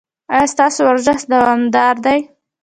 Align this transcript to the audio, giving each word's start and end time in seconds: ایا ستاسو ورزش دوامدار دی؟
ایا 0.33 0.45
ستاسو 0.53 0.79
ورزش 0.89 1.19
دوامدار 1.31 1.95
دی؟ 2.05 2.19